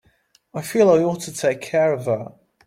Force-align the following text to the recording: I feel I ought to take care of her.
I 0.51 0.63
feel 0.63 0.89
I 0.89 0.97
ought 1.03 1.19
to 1.25 1.31
take 1.31 1.61
care 1.61 1.93
of 1.93 2.07
her. 2.07 2.33